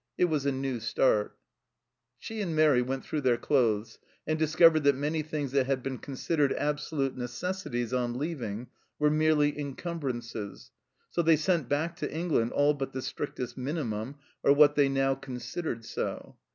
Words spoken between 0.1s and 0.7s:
It was a